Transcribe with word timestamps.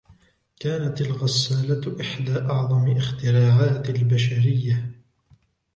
كانت 0.59 1.01
الغسّالة 1.01 2.01
إحدى 2.01 2.31
أعظم 2.39 2.91
اختراعات 2.97 3.89
البشرية. 3.89 4.91